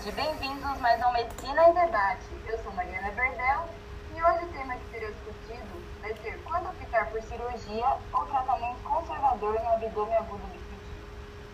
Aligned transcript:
tarde, 0.00 0.12
bem-vindos 0.12 0.78
mais 0.78 1.02
ao 1.02 1.12
Medicina 1.12 1.68
em 1.68 1.74
Debate. 1.74 2.24
Eu 2.48 2.58
sou 2.62 2.72
Mariana 2.72 3.10
Berdel 3.10 3.68
e 4.16 4.22
hoje 4.22 4.44
o 4.46 4.48
tema 4.48 4.74
que 4.74 4.90
será 4.90 5.10
discutido 5.10 5.82
vai 6.00 6.14
ser 6.14 6.40
quando 6.42 6.70
optar 6.70 7.10
por 7.10 7.22
cirurgia 7.22 7.86
ou 8.14 8.24
tratamento 8.26 8.82
conservador 8.82 9.60
no 9.60 9.68
abdômen 9.68 10.16
agudo. 10.16 10.42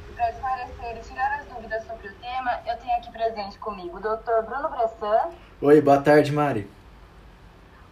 E 0.09 0.12
para 0.12 0.30
esclarecer 0.30 0.96
e 0.96 1.00
tirar 1.00 1.40
as 1.40 1.46
dúvidas 1.46 1.85
sobre 1.86 2.07
o 2.07 2.14
tema, 2.14 2.61
eu 2.67 2.77
tenho 2.79 2.96
aqui 2.96 3.11
presente 3.11 3.59
comigo 3.59 3.96
o 3.96 4.00
Dr. 4.00 4.43
Bruno 4.45 4.68
Bressan. 4.68 5.32
Oi, 5.61 5.81
boa 5.81 6.00
tarde, 6.00 6.31
Mari. 6.31 6.71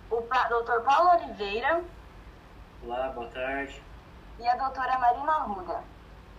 O 0.08 0.20
Dr. 0.20 0.84
Paulo 0.84 1.10
Oliveira. 1.20 1.82
Olá, 2.84 3.08
boa 3.08 3.26
tarde. 3.28 3.82
E 4.38 4.46
a 4.46 4.54
doutora 4.54 4.98
Marina 5.00 5.32
Arruda. 5.32 5.80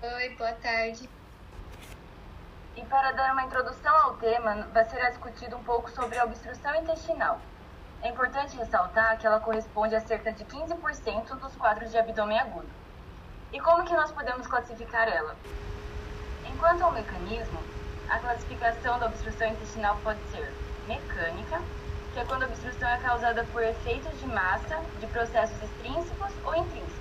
Oi, 0.02 0.30
boa 0.38 0.54
tarde. 0.54 1.10
E 2.76 2.84
para 2.86 3.14
dar 3.14 3.32
uma 3.32 3.44
introdução 3.44 3.96
ao 3.96 4.16
tema, 4.16 4.68
vai 4.74 4.84
ser 4.86 5.00
discutido 5.10 5.56
um 5.56 5.64
pouco 5.64 5.90
sobre 5.92 6.20
a 6.20 6.26
obstrução 6.26 6.76
intestinal. 6.76 7.40
É 8.02 8.10
importante 8.10 8.58
ressaltar 8.58 9.18
que 9.18 9.26
ela 9.26 9.40
corresponde 9.40 9.96
a 9.96 10.02
cerca 10.02 10.34
de 10.34 10.44
15% 10.44 11.40
dos 11.40 11.56
quadros 11.56 11.90
de 11.90 11.98
abdômen 11.98 12.38
agudo. 12.38 12.68
E 13.54 13.60
como 13.62 13.86
que 13.86 13.94
nós 13.94 14.12
podemos 14.12 14.46
classificar 14.46 15.08
ela? 15.08 15.38
Enquanto 16.46 16.82
ao 16.82 16.92
mecanismo, 16.92 17.60
a 18.10 18.20
classificação 18.20 19.00
da 19.00 19.06
obstrução 19.06 19.48
intestinal 19.48 19.98
pode 20.04 20.20
ser 20.32 20.54
mecânica, 20.86 21.62
que 22.14 22.20
é 22.20 22.26
quando 22.26 22.44
a 22.44 22.48
obstrução 22.48 22.90
é 22.90 22.98
causada 22.98 23.46
por 23.54 23.64
efeitos 23.64 24.20
de 24.20 24.28
massa 24.28 24.82
de 25.00 25.08
processos 25.08 25.62
extrínsecos 25.64 26.32
ou 26.44 26.56
intrínsecos, 26.56 26.94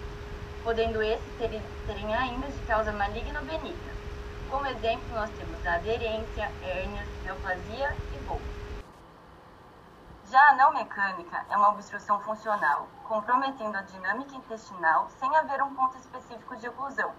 podendo 0.62 1.02
esses 1.02 1.36
terem 1.36 2.14
ainda 2.14 2.47
de 2.47 2.62
causa 2.66 2.92
maligna 2.92 3.41
ou 3.41 3.47
benigna. 3.47 3.94
Como 4.50 4.67
exemplo, 4.67 5.09
nós 5.14 5.31
temos 5.31 5.67
a 5.67 5.75
aderência, 5.75 6.53
hérnias, 6.62 7.09
neoplasia 7.23 7.97
e 8.12 8.19
voo. 8.25 8.41
Já 10.31 10.50
a 10.50 10.55
não 10.55 10.73
mecânica 10.73 11.45
é 11.50 11.56
uma 11.56 11.70
obstrução 11.70 12.20
funcional, 12.20 12.89
comprometendo 13.05 13.77
a 13.77 13.83
dinâmica 13.83 14.34
intestinal 14.34 15.09
sem 15.19 15.34
haver 15.37 15.62
um 15.62 15.75
ponto 15.75 15.97
específico 15.98 16.56
de 16.56 16.69
oclusão. 16.69 17.12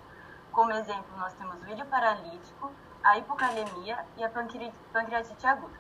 Como 0.52 0.72
exemplo, 0.72 1.18
nós 1.18 1.34
temos 1.34 1.62
o 1.62 1.68
ídio 1.68 1.86
paralítico, 1.86 2.72
a 3.04 3.18
hipocalemia 3.18 4.06
e 4.18 4.24
a 4.24 4.30
pancreatite 4.30 5.46
aguda. 5.46 5.80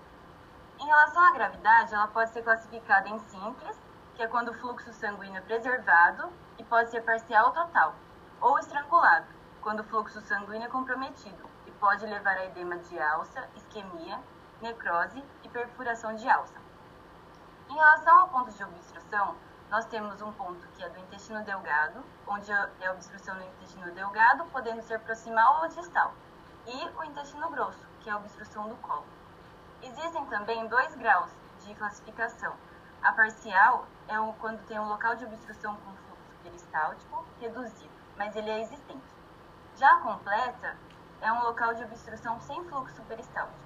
Em 0.79 0.85
relação 0.85 1.23
à 1.23 1.31
gravidade, 1.31 1.93
ela 1.93 2.07
pode 2.07 2.31
ser 2.31 2.43
classificada 2.43 3.07
em 3.07 3.17
simples, 3.19 3.77
que 4.15 4.23
é 4.23 4.27
quando 4.27 4.49
o 4.49 4.53
fluxo 4.53 4.91
sanguíneo 4.93 5.37
é 5.37 5.41
preservado 5.41 6.31
e 6.57 6.63
pode 6.63 6.89
ser 6.89 7.01
parcial 7.01 7.47
ou 7.47 7.51
total, 7.53 7.95
ou 8.41 8.59
estrangulado, 8.59 9.34
quando 9.65 9.79
o 9.79 9.83
fluxo 9.85 10.21
sanguíneo 10.21 10.67
é 10.67 10.69
comprometido 10.69 11.49
e 11.65 11.71
pode 11.71 12.05
levar 12.05 12.37
a 12.37 12.45
edema 12.45 12.77
de 12.77 12.99
alça, 12.99 13.49
isquemia, 13.55 14.19
necrose 14.61 15.23
e 15.43 15.49
perfuração 15.49 16.15
de 16.15 16.29
alça. 16.29 16.53
Em 17.67 17.73
relação 17.73 18.19
ao 18.19 18.29
ponto 18.29 18.51
de 18.51 18.63
obstrução, 18.63 19.35
nós 19.71 19.83
temos 19.85 20.21
um 20.21 20.31
ponto 20.33 20.67
que 20.75 20.83
é 20.83 20.89
do 20.89 20.99
intestino 20.99 21.43
delgado, 21.43 22.05
onde 22.27 22.51
é 22.51 22.91
obstrução 22.91 23.33
no 23.33 23.43
intestino 23.43 23.91
delgado, 23.95 24.45
podendo 24.51 24.83
ser 24.83 24.99
proximal 24.99 25.63
ou 25.63 25.69
distal, 25.69 26.13
e 26.67 26.87
o 26.99 27.03
intestino 27.03 27.49
grosso, 27.49 27.87
que 28.01 28.09
é 28.11 28.13
a 28.13 28.17
obstrução 28.17 28.69
do 28.69 28.75
colo. 28.75 29.07
Existem 29.81 30.23
também 30.27 30.67
dois 30.67 30.93
graus 30.93 31.31
de 31.61 31.73
classificação. 31.73 32.53
A 33.01 33.11
parcial 33.13 33.87
é 34.07 34.13
quando 34.39 34.63
tem 34.67 34.79
um 34.79 34.87
local 34.87 35.15
de 35.15 35.25
obstrução 35.25 35.75
com 35.77 35.91
fluxo 35.91 36.35
peristáltico 36.43 37.25
reduzido, 37.39 37.89
mas 38.15 38.35
ele 38.35 38.51
é 38.51 38.61
existente. 38.61 39.14
Já 39.77 39.91
a 39.91 39.99
completa 39.99 40.77
é 41.19 41.29
um 41.33 41.43
local 41.43 41.73
de 41.73 41.83
obstrução 41.83 42.39
sem 42.39 42.63
fluxo 42.69 43.01
peristáltico. 43.03 43.59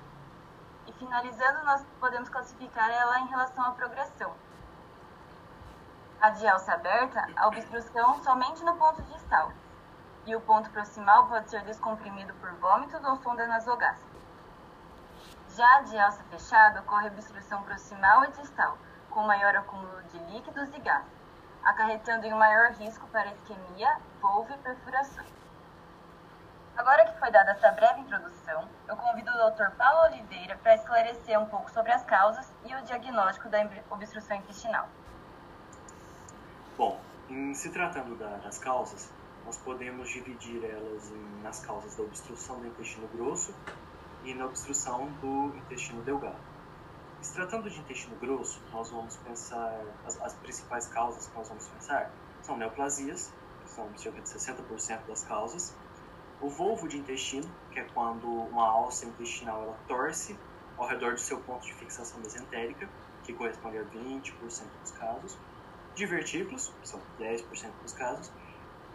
E 0.88 0.94
finalizando, 0.94 1.64
nós 1.66 1.86
podemos 2.00 2.28
classificar 2.30 2.90
ela 2.90 3.20
em 3.20 3.28
relação 3.28 3.64
à 3.64 3.72
progressão. 3.72 4.34
A 6.20 6.32
de 6.32 6.48
alça 6.48 6.74
aberta, 6.74 7.28
a 7.36 7.48
obstrução 7.48 8.24
somente 8.24 8.64
no 8.64 8.76
ponto 8.76 9.04
distal, 9.04 9.52
e 10.26 10.36
o 10.36 10.42
ponto 10.42 10.72
proximal 10.72 11.28
pode 11.28 11.52
ser 11.52 11.62
descomprimido 11.62 12.34
por 12.36 12.52
vômitos 12.54 13.04
ou 13.04 13.16
sonda 13.18 13.46
nasogástrica. 13.46 14.18
Já 15.50 15.78
a 15.78 15.82
de 15.82 16.00
alça 16.00 16.24
fechada, 16.24 16.82
ocorre 16.82 17.08
obstrução 17.10 17.62
proximal 17.62 18.24
e 18.26 18.32
distal, 18.32 18.80
com 19.12 19.22
maior 19.28 19.56
acúmulo 19.56 20.02
de 20.06 20.18
líquidos 20.34 20.74
e 20.74 20.80
gases, 20.80 21.08
acarretando 21.64 22.26
em 22.26 22.34
um 22.34 22.38
maior 22.40 22.72
risco 22.72 23.08
para 23.10 23.32
isquemia, 23.32 24.00
volve 24.20 24.56
e 24.56 24.58
perfurações. 24.58 25.49
Agora 26.80 27.04
que 27.04 27.20
foi 27.20 27.30
dada 27.30 27.52
essa 27.52 27.74
breve 27.74 28.00
introdução, 28.00 28.66
eu 28.88 28.96
convido 28.96 29.30
o 29.30 29.52
Dr. 29.52 29.70
Paulo 29.76 30.14
Oliveira 30.14 30.58
para 30.64 30.76
esclarecer 30.76 31.38
um 31.38 31.46
pouco 31.46 31.70
sobre 31.72 31.92
as 31.92 32.06
causas 32.06 32.50
e 32.64 32.74
o 32.74 32.82
diagnóstico 32.84 33.50
da 33.50 33.60
obstrução 33.90 34.38
intestinal. 34.38 34.88
Bom, 36.78 36.98
em 37.30 37.54
se 37.54 37.70
tratando 37.72 38.18
da, 38.18 38.30
das 38.38 38.60
causas, 38.60 39.12
nós 39.46 39.58
podemos 39.58 40.08
dividir 40.10 40.64
elas 40.64 41.12
em, 41.12 41.42
nas 41.44 41.60
causas 41.60 41.98
da 41.98 42.04
obstrução 42.04 42.58
do 42.62 42.68
intestino 42.68 43.10
grosso 43.10 43.54
e 44.24 44.34
na 44.34 44.46
obstrução 44.46 45.08
do 45.20 45.54
intestino 45.58 46.02
delgado. 46.04 46.40
Se 47.22 47.34
tratando 47.34 47.70
de 47.70 47.78
intestino 47.78 48.16
grosso, 48.16 48.62
nós 48.72 48.90
vamos 48.90 49.18
pensar, 49.18 49.82
as, 50.08 50.18
as 50.22 50.34
principais 50.36 50.88
causas 50.88 51.28
que 51.28 51.38
nós 51.38 51.50
vamos 51.50 51.68
pensar 51.68 52.10
são 52.42 52.56
neoplasias, 52.56 53.34
que 53.66 53.70
são 53.70 53.86
cerca 53.98 54.22
de 54.22 54.30
60% 54.30 55.08
das 55.10 55.26
causas, 55.26 55.76
o 56.42 56.50
volvo 56.50 56.88
de 56.88 56.98
intestino, 56.98 57.50
que 57.72 57.80
é 57.80 57.84
quando 57.94 58.28
uma 58.28 58.68
alça 58.68 59.06
intestinal 59.06 59.64
ela 59.64 59.80
torce 59.88 60.38
ao 60.78 60.88
redor 60.88 61.14
do 61.14 61.20
seu 61.20 61.42
ponto 61.42 61.66
de 61.66 61.74
fixação 61.74 62.20
mesentérica, 62.22 62.90
que 63.24 63.34
corresponde 63.34 63.78
a 63.78 63.84
20% 63.84 64.80
dos 64.82 64.92
casos, 64.92 65.38
divertículos, 65.96 66.70
que 66.82 66.88
são 66.88 67.02
10% 67.20 67.72
dos 67.82 67.94
casos, 67.94 68.32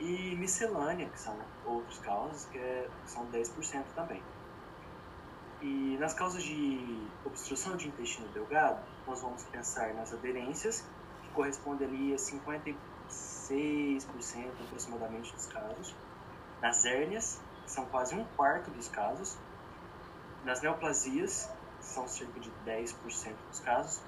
e 0.00 0.34
miscelânea, 0.36 1.08
que 1.08 1.20
são 1.20 1.38
outros 1.66 1.98
casos, 1.98 2.46
que, 2.46 2.58
é, 2.58 2.88
que 3.04 3.10
são 3.10 3.26
10% 3.30 3.84
também. 3.94 4.22
E 5.60 5.96
nas 5.98 6.14
causas 6.14 6.42
de 6.42 7.06
obstrução 7.24 7.76
de 7.76 7.88
intestino 7.88 8.28
delgado, 8.28 8.82
nós 9.06 9.20
vamos 9.20 9.44
pensar 9.44 9.94
nas 9.94 10.12
aderências, 10.12 10.80
que 11.22 11.30
corresponde 11.30 11.84
ali 11.84 12.12
a 12.12 12.16
56% 12.16 12.76
aproximadamente 14.66 15.32
dos 15.32 15.46
casos, 15.46 15.94
nas 16.64 16.86
hérnias, 16.86 17.38
são 17.66 17.84
quase 17.84 18.14
um 18.14 18.24
quarto 18.36 18.70
dos 18.70 18.88
casos. 18.88 19.36
Nas 20.46 20.62
neoplasias, 20.62 21.50
são 21.78 22.08
cerca 22.08 22.40
de 22.40 22.50
10% 22.66 23.34
dos 23.50 23.60
casos. 23.60 24.00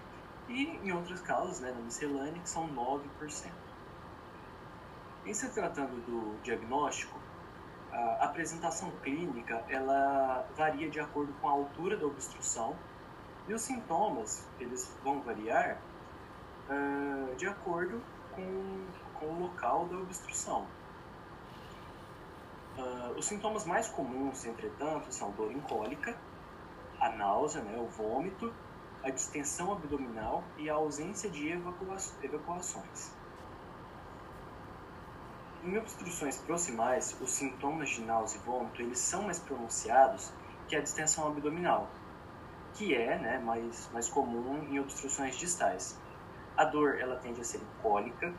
E 0.48 0.68
em 0.82 0.90
outras 0.90 1.20
causas, 1.20 1.60
né, 1.60 1.70
na 1.70 1.80
miscelânea, 1.80 2.40
que 2.40 2.48
são 2.48 2.66
9%. 2.66 3.50
Em 5.26 5.34
se 5.34 5.50
tratando 5.50 6.02
do 6.06 6.42
diagnóstico, 6.42 7.20
a 7.92 8.24
apresentação 8.24 8.90
clínica 9.02 9.62
ela 9.68 10.46
varia 10.56 10.88
de 10.88 10.98
acordo 10.98 11.34
com 11.34 11.48
a 11.48 11.52
altura 11.52 11.96
da 11.96 12.06
obstrução 12.06 12.74
e 13.48 13.52
os 13.54 13.62
sintomas 13.62 14.46
eles 14.58 14.94
vão 15.02 15.20
variar 15.20 15.78
uh, 16.68 17.34
de 17.36 17.46
acordo 17.46 18.02
com, 18.34 18.86
com 19.18 19.26
o 19.26 19.40
local 19.40 19.86
da 19.86 19.96
obstrução. 19.96 20.66
Uh, 22.78 23.18
os 23.18 23.24
sintomas 23.24 23.64
mais 23.64 23.88
comuns, 23.88 24.44
entretanto, 24.44 25.12
são 25.12 25.30
dor 25.30 25.50
em 25.50 25.60
cólica, 25.60 26.16
a 27.00 27.10
náusea, 27.10 27.62
né, 27.62 27.78
o 27.78 27.86
vômito, 27.86 28.52
a 29.02 29.10
distensão 29.10 29.72
abdominal 29.72 30.42
e 30.58 30.68
a 30.68 30.74
ausência 30.74 31.30
de 31.30 31.48
evacua 31.48 31.96
evacuações. 32.22 33.14
Em 35.64 35.78
obstruções 35.78 36.38
proximais, 36.38 37.16
os 37.20 37.32
sintomas 37.32 37.88
de 37.88 38.02
náusea 38.02 38.38
e 38.38 38.42
vômito 38.42 38.82
eles 38.82 38.98
são 38.98 39.22
mais 39.22 39.38
pronunciados 39.38 40.32
que 40.68 40.76
a 40.76 40.80
distensão 40.80 41.26
abdominal, 41.26 41.88
que 42.74 42.94
é 42.94 43.18
né, 43.18 43.38
mais, 43.38 43.88
mais 43.92 44.08
comum 44.08 44.62
em 44.64 44.78
obstruções 44.78 45.36
distais. 45.36 45.98
A 46.56 46.64
dor 46.64 46.98
ela 47.00 47.16
tende 47.16 47.40
a 47.40 47.44
ser 47.44 47.60
cólica, 47.82 48.34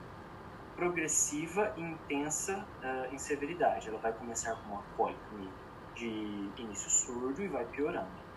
progressiva 0.77 1.73
e 1.75 1.81
intensa 1.81 2.63
uh, 2.83 3.13
em 3.13 3.17
severidade. 3.17 3.89
Ela 3.89 3.97
vai 3.97 4.13
começar 4.13 4.55
com 4.55 4.73
uma 4.73 4.83
cólica 4.95 5.19
de 5.95 6.51
início 6.55 6.89
surdo 6.89 7.41
e 7.41 7.47
vai 7.47 7.65
piorando. 7.65 8.27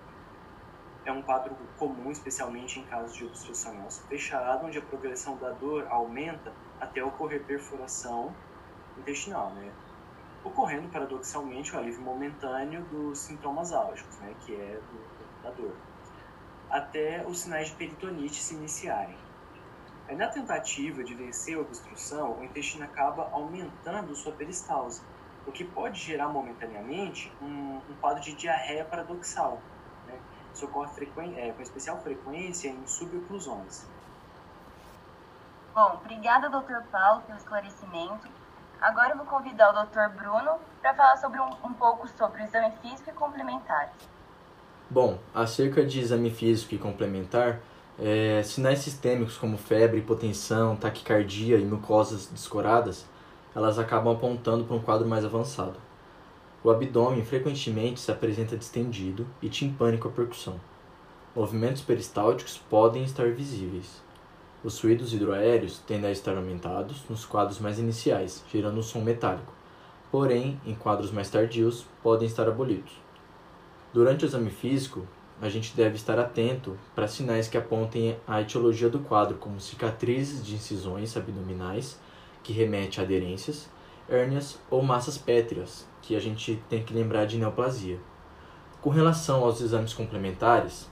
É 1.04 1.12
um 1.12 1.22
quadro 1.22 1.54
comum, 1.78 2.10
especialmente 2.10 2.80
em 2.80 2.84
casos 2.84 3.14
de 3.14 3.24
obstrução 3.24 3.74
em 3.74 3.86
osso 3.86 4.02
fechado, 4.06 4.66
onde 4.66 4.78
a 4.78 4.82
progressão 4.82 5.36
da 5.36 5.50
dor 5.50 5.86
aumenta 5.90 6.52
até 6.80 7.04
ocorrer 7.04 7.44
perfuração 7.44 8.34
intestinal, 8.98 9.50
né? 9.50 9.70
ocorrendo 10.42 10.88
paradoxalmente 10.88 11.74
o 11.74 11.78
alívio 11.78 12.00
momentâneo 12.00 12.82
dos 12.84 13.18
sintomas 13.18 13.72
álgicos, 13.72 14.16
né? 14.18 14.34
que 14.40 14.54
é 14.54 14.80
do, 14.90 15.42
da 15.42 15.50
dor, 15.50 15.76
até 16.70 17.24
os 17.26 17.40
sinais 17.40 17.68
de 17.68 17.74
peritonite 17.74 18.42
se 18.42 18.54
iniciarem. 18.54 19.16
É 20.10 20.14
na 20.16 20.26
tentativa 20.26 21.04
de 21.04 21.14
vencer 21.14 21.56
a 21.56 21.60
obstrução, 21.60 22.32
o 22.40 22.44
intestino 22.44 22.82
acaba 22.82 23.28
aumentando 23.30 24.12
sua 24.16 24.32
peristalse, 24.32 25.00
o 25.46 25.52
que 25.52 25.62
pode 25.62 26.00
gerar 26.00 26.26
momentaneamente 26.26 27.32
um, 27.40 27.80
um 27.88 27.94
quadro 28.00 28.20
de 28.20 28.32
diarreia 28.32 28.84
paradoxal, 28.84 29.60
né? 30.08 30.18
Isso 30.52 30.64
ocorre 30.64 30.90
é, 31.36 31.52
com 31.52 31.62
especial 31.62 32.02
frequência 32.02 32.68
em 32.68 32.84
suboclusões. 32.88 33.86
Bom, 35.72 36.00
obrigada, 36.02 36.50
doutor 36.50 36.82
Paulo, 36.90 37.22
pelo 37.22 37.38
esclarecimento. 37.38 38.28
Agora 38.80 39.10
eu 39.10 39.16
vou 39.16 39.26
convidar 39.26 39.70
o 39.70 39.74
doutor 39.74 40.08
Bruno 40.08 40.58
para 40.82 40.92
falar 40.92 41.18
sobre 41.18 41.38
um, 41.38 41.50
um 41.62 41.72
pouco 41.72 42.08
sobre 42.08 42.42
o 42.42 42.44
exame 42.44 42.72
físico 42.82 43.10
e 43.10 43.12
complementar. 43.12 43.92
Bom, 44.90 45.20
acerca 45.32 45.86
de 45.86 46.00
exame 46.00 46.32
físico 46.32 46.74
e 46.74 46.78
complementar, 46.78 47.60
é, 48.00 48.42
sinais 48.42 48.78
sistêmicos 48.78 49.36
como 49.36 49.58
febre, 49.58 49.98
hipotensão, 49.98 50.74
taquicardia 50.74 51.58
e 51.58 51.64
mucosas 51.64 52.26
descoradas, 52.26 53.04
elas 53.54 53.78
acabam 53.78 54.14
apontando 54.14 54.64
para 54.64 54.76
um 54.76 54.80
quadro 54.80 55.06
mais 55.06 55.24
avançado. 55.24 55.76
O 56.64 56.70
abdômen 56.70 57.24
frequentemente 57.24 58.00
se 58.00 58.10
apresenta 58.10 58.56
distendido 58.56 59.26
e 59.42 59.48
timpânico 59.48 60.08
à 60.08 60.10
percussão. 60.10 60.58
Movimentos 61.36 61.82
peristálticos 61.82 62.58
podem 62.70 63.04
estar 63.04 63.30
visíveis. 63.30 64.02
Os 64.64 64.78
fluidos 64.78 65.12
hidroaéreos 65.12 65.78
tendem 65.78 66.08
a 66.08 66.12
estar 66.12 66.36
aumentados 66.36 67.04
nos 67.08 67.24
quadros 67.24 67.58
mais 67.58 67.78
iniciais, 67.78 68.44
gerando 68.50 68.78
um 68.78 68.82
som 68.82 69.00
metálico. 69.00 69.52
Porém, 70.10 70.60
em 70.66 70.74
quadros 70.74 71.10
mais 71.10 71.30
tardios, 71.30 71.86
podem 72.02 72.26
estar 72.26 72.48
abolidos. 72.48 72.92
Durante 73.92 74.24
o 74.24 74.26
exame 74.26 74.50
físico, 74.50 75.06
a 75.40 75.48
gente 75.48 75.74
deve 75.74 75.96
estar 75.96 76.18
atento 76.18 76.76
para 76.94 77.08
sinais 77.08 77.48
que 77.48 77.56
apontem 77.56 78.16
a 78.26 78.40
etiologia 78.40 78.88
do 78.88 78.98
quadro, 78.98 79.38
como 79.38 79.60
cicatrizes 79.60 80.44
de 80.44 80.54
incisões 80.54 81.16
abdominais, 81.16 81.98
que 82.42 82.52
remete 82.52 83.00
a 83.00 83.04
aderências, 83.04 83.68
hérnias 84.08 84.58
ou 84.70 84.82
massas 84.82 85.16
pétreas, 85.16 85.86
que 86.02 86.14
a 86.14 86.20
gente 86.20 86.62
tem 86.68 86.82
que 86.82 86.92
lembrar 86.92 87.24
de 87.24 87.38
neoplasia. 87.38 87.98
Com 88.80 88.90
relação 88.90 89.44
aos 89.44 89.60
exames 89.60 89.92
complementares, 89.92 90.90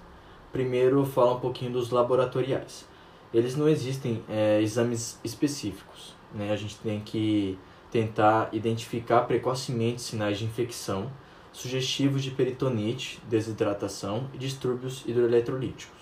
primeiro 0.53 1.05
fala 1.05 1.35
um 1.35 1.41
pouquinho 1.41 1.73
dos 1.73 1.91
laboratoriais. 1.91 2.87
Eles 3.33 3.56
não 3.56 3.69
existem 3.69 4.23
é, 4.29 4.61
exames 4.62 5.21
específicos, 5.23 6.15
né? 6.35 6.53
A 6.53 6.56
gente 6.56 6.77
tem 6.77 7.01
que 7.01 7.59
tentar 7.91 8.49
identificar 8.53 9.23
precocemente 9.23 10.01
sinais 10.01 10.39
de 10.39 10.44
infecção, 10.44 11.11
sugestivos 11.58 12.22
de 12.22 12.31
peritonite, 12.31 13.20
desidratação 13.28 14.28
e 14.32 14.38
distúrbios 14.38 15.05
hidroeletrolíticos. 15.06 15.99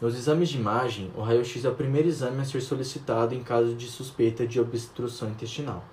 Nos 0.00 0.14
exames 0.14 0.48
de 0.48 0.58
imagem, 0.58 1.10
o 1.16 1.22
raio-x 1.22 1.64
é 1.64 1.68
o 1.68 1.74
primeiro 1.74 2.08
exame 2.08 2.40
a 2.40 2.44
ser 2.44 2.60
solicitado 2.60 3.34
em 3.34 3.42
caso 3.42 3.74
de 3.74 3.88
suspeita 3.88 4.46
de 4.46 4.60
obstrução 4.60 5.28
intestinal 5.28 5.84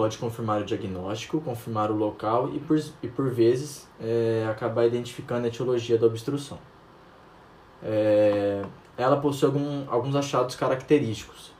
pode 0.00 0.16
confirmar 0.16 0.62
o 0.62 0.64
diagnóstico, 0.64 1.42
confirmar 1.42 1.90
o 1.90 1.94
local 1.94 2.48
e, 2.54 2.58
por, 2.58 2.82
e 3.02 3.08
por 3.08 3.28
vezes, 3.28 3.86
é, 4.00 4.46
acabar 4.50 4.86
identificando 4.86 5.44
a 5.44 5.48
etiologia 5.48 5.98
da 5.98 6.06
obstrução. 6.06 6.58
É, 7.82 8.62
ela 8.96 9.18
possui 9.18 9.46
algum, 9.46 9.84
alguns 9.90 10.16
achados 10.16 10.54
característicos. 10.54 11.52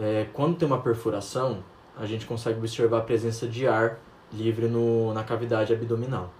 É, 0.00 0.28
quando 0.32 0.56
tem 0.56 0.68
uma 0.68 0.80
perfuração, 0.80 1.64
a 1.96 2.06
gente 2.06 2.26
consegue 2.26 2.58
observar 2.58 2.98
a 2.98 3.02
presença 3.02 3.46
de 3.46 3.66
ar 3.66 3.98
livre 4.36 4.66
no, 4.66 5.12
na 5.14 5.24
cavidade 5.24 5.72
abdominal. 5.72 6.30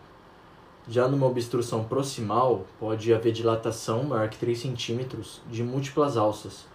Já 0.88 1.08
numa 1.08 1.26
obstrução 1.26 1.84
proximal, 1.84 2.66
pode 2.78 3.12
haver 3.14 3.32
dilatação 3.32 4.04
maior 4.04 4.28
que 4.28 4.36
3 4.36 4.58
centímetros 4.58 5.40
de 5.50 5.62
múltiplas 5.62 6.16
alças 6.16 6.66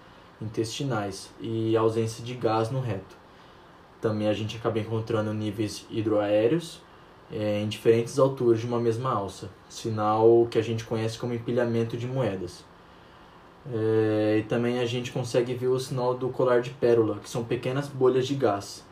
intestinais 0.41 1.29
e 1.39 1.77
ausência 1.77 2.23
de 2.23 2.33
gás 2.33 2.71
no 2.71 2.79
reto 2.79 3.19
também 4.01 4.27
a 4.27 4.33
gente 4.33 4.57
acaba 4.57 4.79
encontrando 4.79 5.33
níveis 5.33 5.85
hidroaéreos 5.89 6.81
é, 7.31 7.61
em 7.61 7.67
diferentes 7.67 8.17
alturas 8.17 8.59
de 8.59 8.65
uma 8.65 8.79
mesma 8.79 9.11
alça, 9.11 9.49
sinal 9.69 10.47
que 10.49 10.57
a 10.57 10.61
gente 10.61 10.83
conhece 10.83 11.17
como 11.17 11.33
empilhamento 11.33 11.95
de 11.95 12.07
moedas. 12.07 12.63
É, 13.71 14.37
e 14.39 14.43
também 14.43 14.79
a 14.79 14.85
gente 14.85 15.11
consegue 15.11 15.53
ver 15.53 15.67
o 15.67 15.79
sinal 15.79 16.15
do 16.15 16.29
colar 16.29 16.61
de 16.61 16.71
pérola, 16.71 17.19
que 17.21 17.29
são 17.29 17.43
pequenas 17.43 17.87
bolhas 17.87 18.25
de 18.25 18.33
gás, 18.33 18.83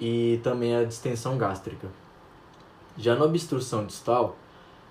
e 0.00 0.40
também 0.42 0.74
a 0.76 0.84
distensão 0.84 1.36
gástrica. 1.38 1.88
Já 2.96 3.14
na 3.14 3.24
obstrução 3.24 3.84
distal, 3.84 4.36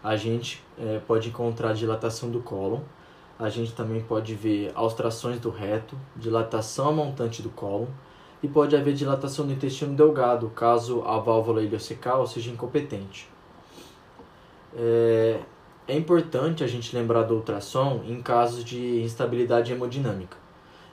a 0.04 0.16
gente 0.16 0.64
é, 0.78 1.00
pode 1.00 1.30
encontrar 1.30 1.74
dilatação 1.74 2.30
do 2.30 2.40
cólon, 2.40 2.82
a 3.38 3.50
gente 3.50 3.74
também 3.74 4.02
pode 4.02 4.36
ver 4.36 4.72
austrações 4.76 5.40
do 5.40 5.50
reto, 5.50 5.98
dilatação 6.16 6.94
montante 6.94 7.42
do 7.42 7.50
cólon, 7.50 7.88
e 8.42 8.48
pode 8.48 8.76
haver 8.76 8.94
dilatação 8.94 9.48
do 9.48 9.54
intestino 9.54 9.96
delgado, 9.96 10.50
caso 10.50 11.02
a 11.02 11.18
válvula 11.18 11.64
ileocecal 11.64 12.28
seja 12.28 12.52
incompetente. 12.52 13.28
É, 14.76 15.40
é 15.88 15.96
importante 15.96 16.64
a 16.64 16.68
gente 16.68 16.96
lembrar 16.96 17.24
do 17.24 17.36
ultrassom 17.36 18.04
em 18.08 18.22
casos 18.22 18.64
de 18.64 19.02
instabilidade 19.02 19.72
hemodinâmica. 19.72 20.38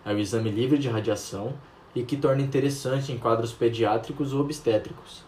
É 0.04 0.12
o 0.12 0.18
exame 0.18 0.50
livre 0.50 0.78
de 0.78 0.88
radiação 0.88 1.54
e 1.94 2.02
que 2.02 2.16
torna 2.16 2.42
interessante 2.42 3.12
em 3.12 3.18
quadros 3.18 3.52
pediátricos 3.52 4.32
ou 4.32 4.40
obstétricos. 4.40 5.22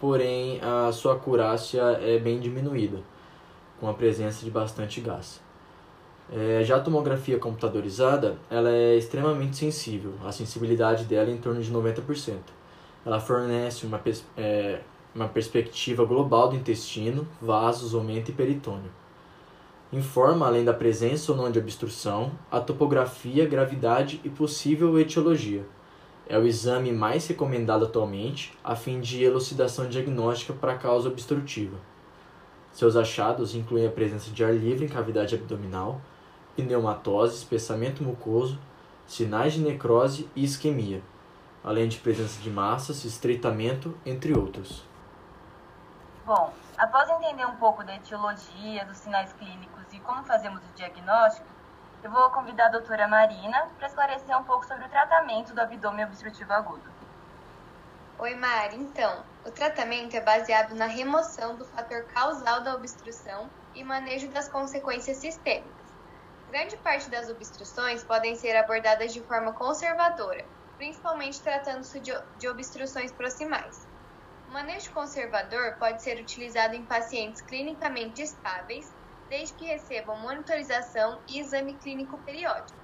Porém, 0.00 0.60
a 0.60 0.92
sua 0.92 1.14
acurácia 1.14 1.80
é 2.02 2.18
bem 2.18 2.38
diminuída, 2.38 2.98
com 3.80 3.88
a 3.88 3.94
presença 3.94 4.44
de 4.44 4.50
bastante 4.50 5.00
gás. 5.00 5.40
É, 6.32 6.62
já 6.64 6.76
a 6.76 6.80
tomografia 6.80 7.38
computadorizada, 7.38 8.36
ela 8.50 8.70
é 8.70 8.96
extremamente 8.96 9.56
sensível, 9.56 10.14
a 10.24 10.32
sensibilidade 10.32 11.04
dela 11.04 11.30
é 11.30 11.32
em 11.32 11.38
torno 11.38 11.62
de 11.62 11.72
90%. 11.72 12.36
Ela 13.04 13.20
fornece 13.20 13.86
uma, 13.86 14.00
é, 14.36 14.80
uma 15.14 15.28
perspectiva 15.28 16.04
global 16.04 16.48
do 16.48 16.56
intestino, 16.56 17.26
vasos, 17.40 17.94
aumento 17.94 18.30
e 18.30 18.34
peritônio. 18.34 18.90
Informa, 19.92 20.46
além 20.46 20.64
da 20.64 20.72
presença 20.72 21.30
ou 21.30 21.38
não 21.38 21.52
de 21.52 21.58
obstrução, 21.58 22.32
a 22.50 22.58
topografia, 22.58 23.46
gravidade 23.46 24.20
e 24.24 24.28
possível 24.28 24.98
etiologia. 24.98 25.64
É 26.26 26.38
o 26.38 26.46
exame 26.46 26.90
mais 26.90 27.26
recomendado 27.26 27.84
atualmente 27.84 28.56
a 28.64 28.74
fim 28.74 29.00
de 29.00 29.22
elucidação 29.22 29.88
diagnóstica 29.88 30.54
para 30.54 30.78
causa 30.78 31.08
obstrutiva. 31.08 31.76
Seus 32.72 32.96
achados 32.96 33.54
incluem 33.54 33.86
a 33.86 33.90
presença 33.90 34.30
de 34.30 34.42
ar 34.42 34.54
livre 34.54 34.86
em 34.86 34.88
cavidade 34.88 35.34
abdominal, 35.34 36.00
pneumatose, 36.56 37.36
espessamento 37.36 38.02
mucoso, 38.02 38.58
sinais 39.06 39.52
de 39.52 39.60
necrose 39.60 40.28
e 40.34 40.44
isquemia, 40.44 41.02
além 41.62 41.88
de 41.88 41.98
presença 41.98 42.40
de 42.40 42.50
massas, 42.50 43.04
estreitamento, 43.04 43.94
entre 44.04 44.32
outros. 44.32 44.82
Bom, 46.24 46.52
após 46.78 47.10
entender 47.10 47.44
um 47.46 47.56
pouco 47.56 47.84
da 47.84 47.96
etiologia, 47.96 48.84
dos 48.86 48.96
sinais 48.96 49.32
clínicos 49.34 49.84
e 49.92 50.00
como 50.00 50.24
fazemos 50.24 50.60
o 50.60 50.74
diagnóstico, 50.74 51.46
eu 52.04 52.10
vou 52.10 52.30
convidar 52.30 52.66
a 52.66 52.68
doutora 52.68 53.08
Marina 53.08 53.66
para 53.78 53.88
esclarecer 53.88 54.38
um 54.38 54.44
pouco 54.44 54.66
sobre 54.66 54.84
o 54.84 54.88
tratamento 54.90 55.54
do 55.54 55.60
abdômen 55.62 56.04
obstrutivo 56.04 56.52
agudo. 56.52 56.84
Oi, 58.18 58.34
Mari. 58.34 58.76
Então, 58.76 59.24
o 59.46 59.50
tratamento 59.50 60.14
é 60.14 60.20
baseado 60.20 60.74
na 60.74 60.84
remoção 60.84 61.56
do 61.56 61.64
fator 61.64 62.04
causal 62.12 62.60
da 62.60 62.74
obstrução 62.74 63.48
e 63.74 63.82
manejo 63.82 64.28
das 64.28 64.50
consequências 64.50 65.16
sistêmicas. 65.16 65.72
Grande 66.50 66.76
parte 66.76 67.08
das 67.08 67.30
obstruções 67.30 68.04
podem 68.04 68.36
ser 68.36 68.54
abordadas 68.54 69.14
de 69.14 69.22
forma 69.22 69.54
conservadora, 69.54 70.44
principalmente 70.76 71.40
tratando-se 71.40 72.00
de 72.00 72.48
obstruções 72.48 73.12
proximais. 73.12 73.88
O 74.46 74.52
manejo 74.52 74.92
conservador 74.92 75.76
pode 75.78 76.02
ser 76.02 76.20
utilizado 76.20 76.76
em 76.76 76.84
pacientes 76.84 77.40
clinicamente 77.40 78.20
estáveis, 78.20 78.92
desde 79.28 79.56
que 79.56 79.66
recebam 79.66 80.18
monitorização 80.20 81.22
e 81.28 81.40
exame 81.40 81.78
clínico 81.78 82.22
periódico. 82.22 82.78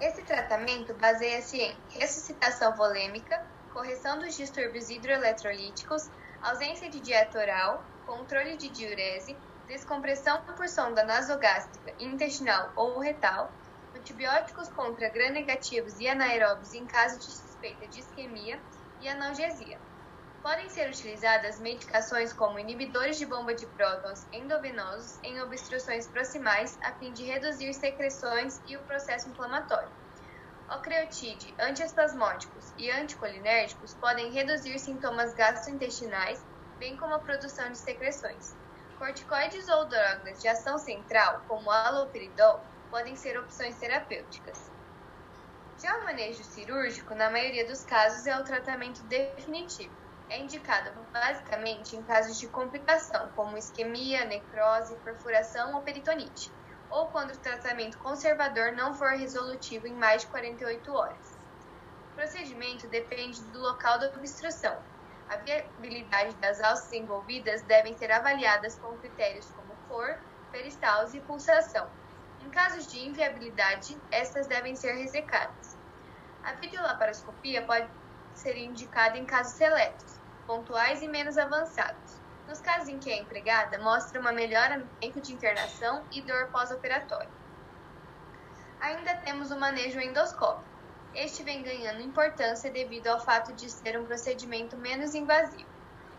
Esse 0.00 0.24
tratamento 0.24 0.94
baseia-se 0.94 1.60
em 1.60 1.82
ressuscitação 1.90 2.74
volêmica, 2.76 3.40
correção 3.72 4.18
dos 4.18 4.36
distúrbios 4.36 4.90
hidroeletrolíticos, 4.90 6.02
ausência 6.42 6.90
de 6.90 7.00
dieta 7.00 7.38
oral, 7.38 7.84
controle 8.04 8.56
de 8.56 8.70
diurese, 8.70 9.38
descompressão 9.66 10.42
por 10.56 10.68
sonda 10.68 11.04
nasogástrica, 11.04 11.94
intestinal 11.98 12.72
ou 12.76 12.98
retal, 12.98 13.52
antibióticos 13.94 14.68
contra 14.70 15.08
gram-negativos 15.08 15.98
e 15.98 16.08
anaeróbios 16.08 16.74
em 16.74 16.86
caso 16.86 17.18
de 17.18 17.32
suspeita 17.32 17.88
de 17.88 18.00
isquemia 18.00 18.62
e 19.00 19.08
analgesia. 19.08 19.80
Podem 20.44 20.68
ser 20.68 20.90
utilizadas 20.90 21.58
medicações 21.58 22.30
como 22.34 22.58
inibidores 22.58 23.16
de 23.16 23.24
bomba 23.24 23.54
de 23.54 23.66
prótons 23.68 24.28
endovenosos 24.30 25.18
em 25.24 25.40
obstruções 25.40 26.06
proximais 26.08 26.76
a 26.82 26.92
fim 26.98 27.14
de 27.14 27.24
reduzir 27.24 27.72
secreções 27.72 28.60
e 28.66 28.76
o 28.76 28.84
processo 28.84 29.30
inflamatório. 29.30 29.90
Ocreotide, 30.70 31.56
antiespasmódicos 31.58 32.74
e 32.76 32.90
anticolinérgicos 32.90 33.94
podem 33.94 34.34
reduzir 34.34 34.78
sintomas 34.78 35.32
gastrointestinais, 35.32 36.44
bem 36.78 36.94
como 36.98 37.14
a 37.14 37.20
produção 37.20 37.72
de 37.72 37.78
secreções. 37.78 38.54
Corticoides 38.98 39.66
ou 39.70 39.88
drogas 39.88 40.42
de 40.42 40.48
ação 40.48 40.76
central, 40.76 41.42
como 41.48 41.70
haloperidol, 41.70 42.60
podem 42.90 43.16
ser 43.16 43.38
opções 43.38 43.78
terapêuticas. 43.78 44.70
Já 45.82 46.00
o 46.00 46.04
manejo 46.04 46.44
cirúrgico, 46.44 47.14
na 47.14 47.30
maioria 47.30 47.66
dos 47.66 47.82
casos, 47.82 48.26
é 48.26 48.38
o 48.38 48.44
tratamento 48.44 49.02
definitivo. 49.04 50.03
É 50.34 50.40
indicado 50.40 50.90
basicamente 51.12 51.94
em 51.94 52.02
casos 52.02 52.40
de 52.40 52.48
complicação, 52.48 53.28
como 53.36 53.56
isquemia, 53.56 54.24
necrose, 54.24 54.96
perfuração 54.96 55.76
ou 55.76 55.82
peritonite, 55.82 56.50
ou 56.90 57.06
quando 57.06 57.30
o 57.30 57.38
tratamento 57.38 57.96
conservador 57.98 58.72
não 58.72 58.92
for 58.92 59.10
resolutivo 59.10 59.86
em 59.86 59.92
mais 59.92 60.22
de 60.22 60.26
48 60.26 60.92
horas. 60.92 61.38
O 62.10 62.14
procedimento 62.16 62.88
depende 62.88 63.40
do 63.52 63.60
local 63.60 64.00
da 64.00 64.08
obstrução. 64.08 64.76
A 65.28 65.36
viabilidade 65.36 66.34
das 66.38 66.60
alças 66.60 66.92
envolvidas 66.92 67.62
devem 67.62 67.96
ser 67.96 68.10
avaliadas 68.10 68.74
com 68.74 68.98
critérios 68.98 69.46
como 69.52 69.72
cor, 69.88 70.18
peristalse 70.50 71.16
e 71.16 71.20
pulsação. 71.20 71.88
Em 72.44 72.50
casos 72.50 72.88
de 72.88 73.06
inviabilidade, 73.06 73.96
estas 74.10 74.48
devem 74.48 74.74
ser 74.74 74.96
ressecadas. 74.96 75.76
A 76.42 76.54
videolaparoscopia 76.54 77.62
pode 77.62 77.88
ser 78.34 78.56
indicada 78.56 79.16
em 79.16 79.24
casos 79.24 79.52
seletos, 79.52 80.23
pontuais 80.46 81.02
e 81.02 81.08
menos 81.08 81.36
avançados. 81.38 82.20
Nos 82.48 82.60
casos 82.60 82.88
em 82.88 82.98
que 82.98 83.10
é 83.10 83.18
empregada, 83.18 83.78
mostra 83.78 84.20
uma 84.20 84.32
melhora 84.32 84.78
no 84.78 84.86
tempo 85.00 85.20
de 85.20 85.32
internação 85.32 86.04
e 86.12 86.20
dor 86.20 86.48
pós-operatória. 86.48 87.28
Ainda 88.80 89.14
temos 89.16 89.50
o 89.50 89.58
manejo 89.58 89.98
endoscópico. 89.98 90.64
Este 91.14 91.42
vem 91.42 91.62
ganhando 91.62 92.02
importância 92.02 92.70
devido 92.70 93.06
ao 93.06 93.20
fato 93.20 93.52
de 93.52 93.70
ser 93.70 93.98
um 93.98 94.04
procedimento 94.04 94.76
menos 94.76 95.14
invasivo. 95.14 95.68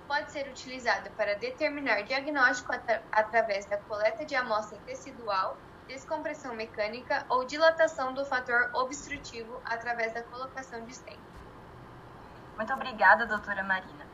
Pode 0.07 0.31
ser 0.31 0.47
utilizado 0.47 1.09
para 1.11 1.35
determinar 1.35 2.01
diagnóstico 2.03 2.71
atra 2.71 3.03
através 3.11 3.65
da 3.65 3.77
coleta 3.77 4.25
de 4.25 4.35
amostra 4.35 4.79
tecidual, 4.85 5.57
descompressão 5.87 6.55
mecânica 6.55 7.25
ou 7.29 7.45
dilatação 7.45 8.13
do 8.13 8.25
fator 8.25 8.69
obstrutivo 8.73 9.61
através 9.65 10.13
da 10.13 10.23
colocação 10.23 10.83
de 10.85 10.95
stent. 10.95 11.19
Muito 12.55 12.73
obrigada, 12.73 13.25
doutora 13.25 13.63
Marina. 13.63 14.04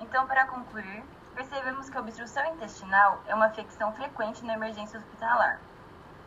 Então, 0.00 0.26
para 0.26 0.46
concluir, 0.46 1.04
percebemos 1.34 1.90
que 1.90 1.96
a 1.96 2.00
obstrução 2.00 2.44
intestinal 2.46 3.20
é 3.26 3.34
uma 3.34 3.46
afecção 3.46 3.92
frequente 3.92 4.44
na 4.44 4.54
emergência 4.54 4.98
hospitalar. 4.98 5.60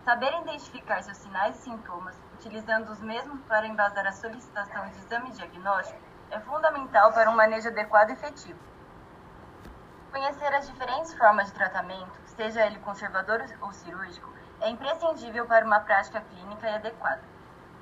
Saber 0.06 0.32
identificar 0.42 1.02
seus 1.02 1.18
sinais 1.18 1.58
e 1.58 1.64
sintomas, 1.64 2.16
utilizando 2.36 2.92
os 2.92 3.02
mesmos 3.02 3.42
para 3.46 3.66
embasar 3.66 4.06
a 4.06 4.12
solicitação 4.12 4.88
de 4.90 4.98
exame 5.00 5.32
diagnóstico, 5.32 6.00
é 6.30 6.40
fundamental 6.40 7.12
para 7.14 7.30
um 7.30 7.36
manejo 7.36 7.70
adequado 7.70 8.10
e 8.10 8.14
efetivo. 8.14 8.60
Conhecer 10.12 10.54
as 10.54 10.70
diferentes 10.70 11.14
formas 11.16 11.48
de 11.48 11.54
tratamento, 11.54 12.12
seja 12.26 12.66
ele 12.66 12.80
conservador 12.80 13.44
ou 13.62 13.72
cirúrgico, 13.74 14.32
é 14.62 14.70
imprescindível 14.70 15.46
para 15.48 15.66
uma 15.66 15.80
prática 15.80 16.22
clínica 16.22 16.70
e 16.70 16.76
adequada. 16.76 17.22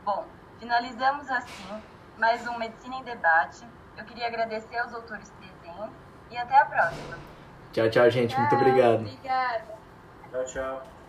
Bom, 0.05 0.25
finalizamos 0.57 1.29
assim 1.29 1.83
mais 2.17 2.48
um 2.48 2.57
Medicina 2.57 2.95
em 2.95 3.03
Debate. 3.03 3.67
Eu 3.98 4.05
queria 4.05 4.27
agradecer 4.27 4.77
aos 4.77 4.93
autores 4.93 5.29
e 6.29 6.38
até 6.38 6.57
a 6.57 6.65
próxima. 6.65 7.17
Tchau, 7.73 7.89
tchau, 7.89 8.09
gente. 8.09 8.31
Tchau, 8.31 8.39
Muito 8.39 8.55
obrigado. 8.55 9.01
Obrigada. 9.01 9.65
Tchau, 10.31 10.45
tchau. 10.45 11.00